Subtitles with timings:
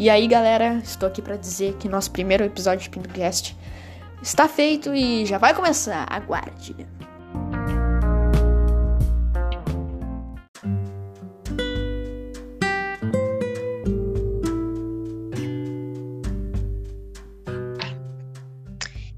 [0.00, 3.54] E aí, galera, estou aqui para dizer que nosso primeiro episódio de PintoCast
[4.22, 6.06] está feito e já vai começar.
[6.10, 6.74] Aguarde.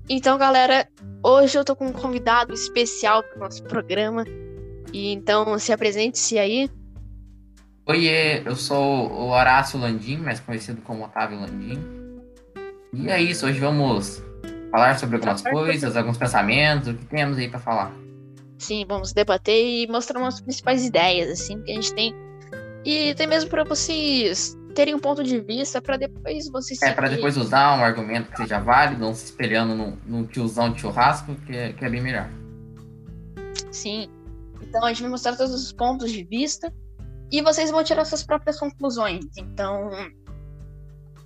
[0.08, 0.88] Então, galera,
[1.22, 4.24] hoje eu tô com um convidado especial para o nosso programa.
[4.92, 6.68] E então, se apresente-se aí.
[7.85, 11.82] Oiê, eu sou o Horácio Landim, mais conhecido como Otávio Landim.
[12.93, 14.22] E é isso, hoje vamos
[14.71, 17.93] falar sobre algumas coisas, alguns pensamentos, o que temos aí para falar.
[18.57, 22.14] Sim, vamos debater e mostrar umas principais ideias, assim, que a gente tem.
[22.85, 26.80] E até mesmo para vocês terem um ponto de vista para depois vocês.
[26.83, 30.72] É, para depois usar um argumento que seja válido, não se espelhando num, num tiozão
[30.72, 32.30] de churrasco, que é, que é bem melhor.
[33.72, 34.08] Sim.
[34.62, 36.72] Então a gente vai mostrar todos os pontos de vista
[37.33, 39.25] e vocês vão tirar suas próprias conclusões.
[39.36, 39.91] Então,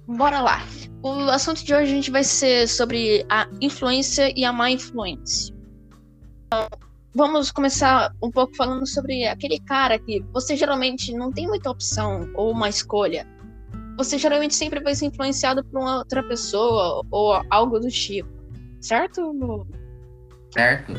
[0.07, 0.63] bora lá.
[1.03, 5.55] O assunto de hoje a gente vai ser sobre a influência e a má influência.
[6.47, 6.69] Então,
[7.15, 12.31] vamos começar um pouco falando sobre aquele cara que você geralmente não tem muita opção
[12.35, 13.27] ou uma escolha
[13.97, 18.29] você geralmente sempre vai ser influenciado por uma outra pessoa ou algo do tipo,
[18.81, 19.35] certo?
[20.53, 20.93] Certo.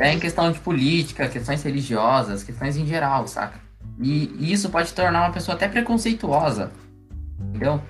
[0.00, 3.63] É em questão de política, questões religiosas, questões em geral, saca?
[4.00, 6.72] E isso pode tornar uma pessoa até preconceituosa,
[7.40, 7.80] entendeu?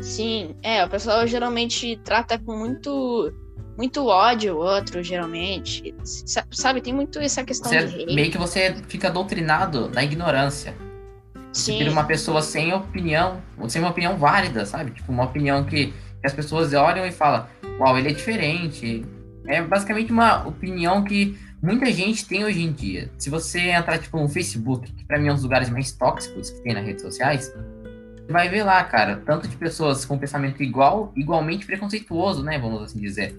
[0.00, 3.32] Sim, é, a pessoa geralmente trata com muito
[3.76, 5.94] muito ódio o outro, geralmente.
[6.50, 10.74] Sabe, tem muito essa questão você, de Meio que você fica doutrinado na ignorância.
[11.52, 11.78] Sim.
[11.78, 14.90] Você uma pessoa sem opinião, sem uma opinião válida, sabe?
[14.92, 17.46] Tipo, uma opinião que, que as pessoas olham e falam,
[17.78, 19.04] uau, ele é diferente.
[19.46, 23.10] É basicamente uma opinião que muita gente tem hoje em dia.
[23.16, 26.50] Se você entrar, tipo, no Facebook, que pra mim é um dos lugares mais tóxicos
[26.50, 27.52] que tem nas redes sociais,
[28.26, 32.58] você vai ver lá, cara, tanto de pessoas com pensamento igual, igualmente preconceituoso, né?
[32.58, 33.34] Vamos assim dizer.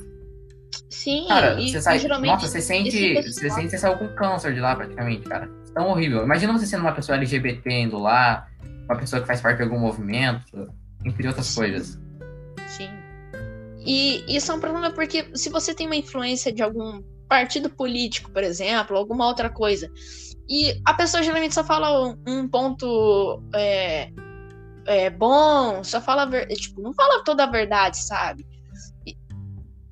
[0.89, 2.31] Sim, cara, e, você sai, geralmente.
[2.31, 3.21] Nossa, você sente.
[3.23, 6.23] Você sente que você saiu com câncer de lá praticamente, cara tão horrível.
[6.23, 8.47] Imagina você sendo uma pessoa LGBT indo lá,
[8.85, 10.71] uma pessoa que faz parte de algum movimento,
[11.03, 11.99] entre outras coisas.
[12.67, 12.89] Sim.
[13.85, 17.03] E isso é um problema porque se você tem uma influência de algum
[17.33, 19.89] partido político, por exemplo, alguma outra coisa,
[20.47, 24.11] e a pessoa geralmente só fala um, um ponto é,
[24.85, 28.45] é, bom, só fala, tipo, não fala toda a verdade, sabe?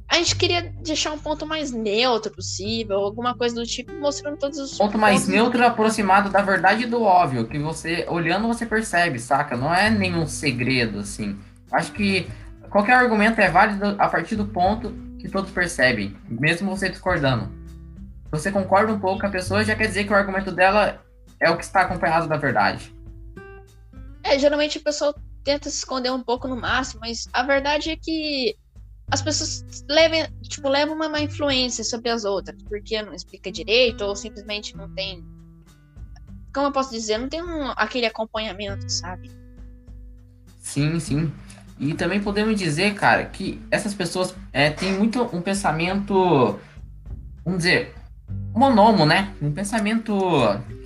[0.07, 4.59] A gente queria deixar um ponto mais neutro possível, alguma coisa do tipo, mostrando todos
[4.59, 4.77] os.
[4.77, 9.57] Ponto mais neutro aproximado da verdade do óbvio, que você, olhando, você percebe, saca?
[9.57, 11.39] Não é nenhum segredo, assim.
[11.71, 12.29] Acho que
[12.69, 17.51] qualquer argumento é válido a partir do ponto que todos percebem, mesmo você discordando.
[18.31, 21.03] Você concorda um pouco com a pessoa, já quer dizer que o argumento dela
[21.39, 22.93] é o que está acompanhado da verdade.
[24.23, 27.95] É, geralmente a pessoa tenta se esconder um pouco no máximo, mas a verdade é
[27.95, 28.55] que
[29.11, 34.03] as pessoas levam, tipo, levam uma má influência sobre as outras, porque não explica direito,
[34.03, 35.23] ou simplesmente não tem.
[36.53, 39.29] Como eu posso dizer, não tem um, aquele acompanhamento, sabe?
[40.59, 41.33] Sim, sim.
[41.81, 46.59] E também podemos dizer, cara, que essas pessoas é, têm muito um pensamento,
[47.43, 47.95] vamos dizer,
[48.53, 49.33] monomo, né?
[49.41, 50.15] Um pensamento.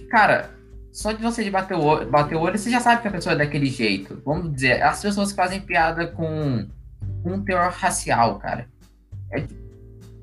[0.10, 0.50] Cara,
[0.94, 3.34] só de você bater o, olho, bater o olho, você já sabe que a pessoa
[3.34, 4.22] é daquele jeito.
[4.26, 6.66] Vamos dizer, as pessoas que fazem piada com
[7.26, 8.66] um teor racial, cara.
[9.34, 9.44] É,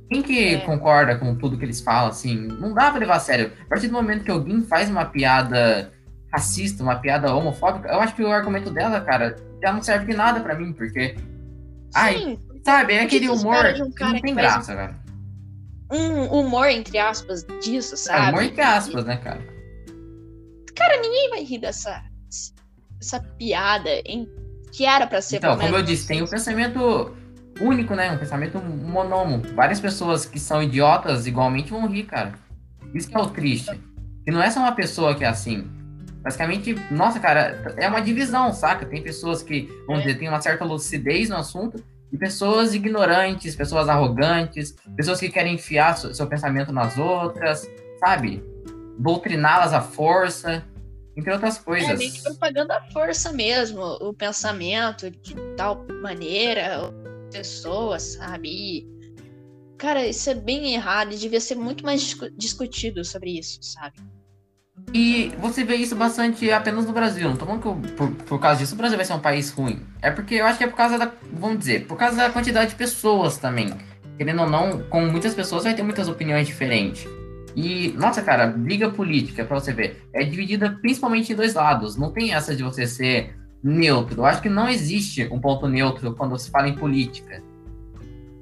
[0.08, 0.60] quem que é.
[0.60, 3.52] concorda com tudo que eles falam, assim, não dá pra levar a sério.
[3.60, 5.92] A partir do momento que alguém faz uma piada
[6.32, 10.16] racista, uma piada homofóbica, eu acho que o argumento dela, cara, já não serve de
[10.16, 11.14] nada para mim, porque.
[11.16, 11.90] Sim.
[11.94, 15.02] Ai, sabe, é aquele humor um que não tem graça, cara.
[15.90, 18.26] Um humor, entre aspas, disso, sabe?
[18.26, 19.40] É, humor entre aspas, né, cara?
[20.74, 22.02] Cara, ninguém vai rir dessa,
[22.98, 23.90] essa piada,
[24.72, 25.36] que era para ser.
[25.36, 27.14] Então, como eu disse, tem o um pensamento
[27.60, 28.10] único, né?
[28.10, 29.42] Um pensamento monômo.
[29.54, 32.32] Várias pessoas que são idiotas igualmente vão rir, cara.
[32.94, 33.78] Isso que é o triste.
[34.24, 35.68] Que não é só uma pessoa que é assim.
[36.22, 38.86] Basicamente, nossa, cara, é uma divisão, saca?
[38.86, 40.06] Tem pessoas que, vamos é.
[40.06, 41.82] dizer, têm uma certa lucidez no assunto
[42.12, 48.42] e pessoas ignorantes, pessoas arrogantes, pessoas que querem enfiar seu pensamento nas outras, sabe?
[48.98, 50.64] Doutriná-las à força
[51.16, 51.90] entre outras coisas.
[51.90, 56.92] É meio que propaganda à força mesmo, o pensamento de tal maneira,
[57.30, 58.48] pessoas, sabe?
[58.48, 58.86] E,
[59.76, 63.96] cara, isso é bem errado e devia ser muito mais discu discutido sobre isso, sabe?
[64.92, 67.28] E você vê isso bastante apenas no Brasil.
[67.28, 69.80] Não tô falando que por, por causa disso o Brasil vai ser um país ruim.
[70.00, 71.10] É porque eu acho que é por causa da.
[71.32, 73.72] Vamos dizer, por causa da quantidade de pessoas também.
[74.16, 77.06] Querendo ou não, com muitas pessoas vai ter muitas opiniões diferentes.
[77.54, 81.96] E, nossa, cara, briga política, pra você ver, é dividida principalmente em dois lados.
[81.96, 84.20] Não tem essa de você ser neutro.
[84.20, 87.42] Eu acho que não existe um ponto neutro quando se fala em política.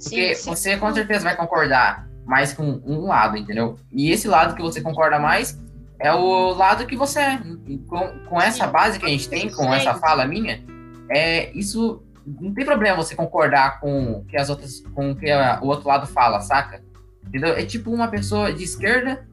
[0.03, 0.50] Porque sim, sim.
[0.50, 3.76] você com certeza vai concordar mais com um lado, entendeu?
[3.93, 5.59] E esse lado que você concorda mais
[6.00, 7.41] é o lado que você é.
[7.87, 10.64] Com, com essa base que a gente tem, com essa fala minha,
[11.11, 15.58] é isso não tem problema você concordar com que as outras com o que a,
[15.62, 16.82] o outro lado fala, saca?
[17.26, 17.55] Entendeu?
[17.55, 19.26] É tipo uma pessoa de esquerda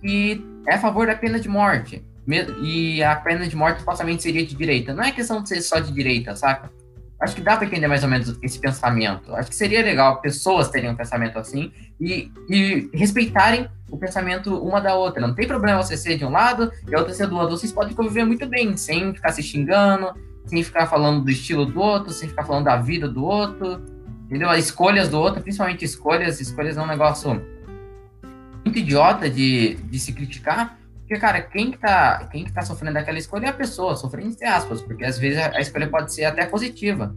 [0.00, 2.04] que é a favor da pena de morte.
[2.62, 4.94] E a pena de morte supostamente seria de direita.
[4.94, 6.70] Não é questão de ser só de direita, saca?
[7.20, 9.34] Acho que dá para entender mais ou menos esse pensamento.
[9.34, 14.80] Acho que seria legal pessoas terem um pensamento assim e, e respeitarem o pensamento uma
[14.80, 15.26] da outra.
[15.26, 17.56] Não tem problema você ser de um lado e a outra ser do outro.
[17.56, 20.14] Vocês podem conviver muito bem, sem ficar se xingando,
[20.46, 23.82] sem ficar falando do estilo do outro, sem ficar falando da vida do outro,
[24.26, 24.48] entendeu?
[24.48, 26.40] As escolhas do outro, principalmente escolhas.
[26.40, 27.42] Escolhas é um negócio
[28.64, 32.94] muito idiota de, de se criticar, porque, cara, quem que, tá, quem que tá sofrendo
[32.94, 36.14] daquela escolha é a pessoa, sofrendo entre aspas, porque às vezes a, a escolha pode
[36.14, 37.14] ser até positiva.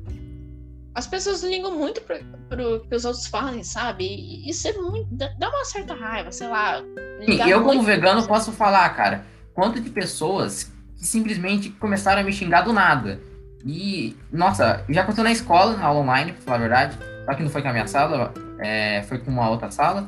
[0.96, 2.18] As pessoas ligam muito pro,
[2.50, 4.06] pro que os outros falem, sabe?
[4.06, 5.08] E isso é muito.
[5.16, 6.82] dá uma certa raiva, sei lá.
[7.26, 12.32] Sim, eu, como vegano, posso falar, cara, quanto de pessoas que simplesmente começaram a me
[12.32, 13.20] xingar do nada.
[13.66, 16.98] E, nossa, já aconteceu na escola, na aula online, pra falar a verdade.
[17.26, 20.08] Só que não foi com a minha sala, é, foi com uma outra sala.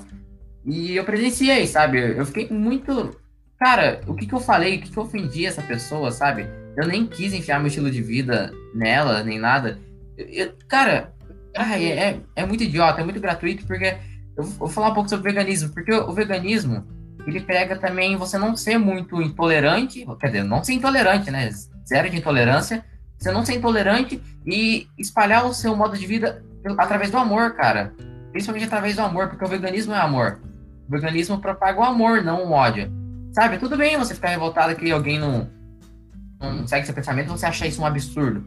[0.66, 2.18] E eu presenciei, sabe?
[2.18, 3.16] Eu fiquei muito
[3.60, 4.78] Cara, o que que eu falei?
[4.78, 6.46] O que que eu ofendi essa pessoa, sabe?
[6.78, 9.80] Eu nem quis enfiar meu estilo de vida nela, nem nada.
[10.18, 11.14] Eu, eu, cara,
[11.56, 13.98] ai, é, é muito idiota, é muito gratuito, porque
[14.38, 16.86] eu vou falar um pouco sobre o veganismo, porque o, veganismo,
[17.26, 21.50] ele pega também você não ser muito intolerante, quer dizer, não ser intolerante, né?
[21.88, 22.84] Zero de intolerância,
[23.18, 26.44] você não ser intolerante e espalhar o seu modo de vida
[26.78, 27.94] através do amor, cara.
[28.32, 30.40] Principalmente através do amor, porque o veganismo é amor.
[30.88, 32.92] O veganismo propaga o amor, não o ódio.
[33.34, 35.50] Sabe, tudo bem você ficar revoltado que alguém não,
[36.40, 38.46] não segue seu pensamento, você achar isso um absurdo.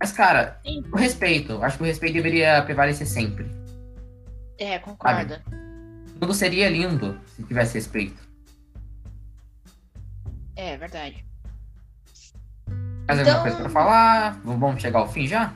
[0.00, 0.82] Mas, cara, Sim.
[0.90, 1.62] o respeito.
[1.62, 3.46] Acho que o respeito deveria prevalecer sempre.
[4.58, 5.34] É, concordo.
[5.34, 5.44] Sabe?
[6.18, 8.20] Tudo seria lindo se tivesse respeito.
[10.56, 11.24] É, verdade.
[13.06, 13.34] Mais então...
[13.34, 14.40] alguma coisa pra falar?
[14.44, 15.52] Vamos chegar ao fim já?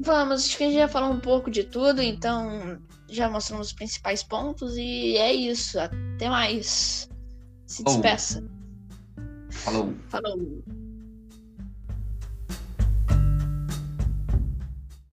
[0.00, 2.78] Vamos, acho que a gente já falou um pouco de tudo, então
[3.08, 5.78] já mostramos os principais pontos e é isso.
[5.78, 7.08] Até mais.
[7.66, 8.44] Se despeça.
[9.50, 9.94] Falou.
[10.08, 10.62] Falou.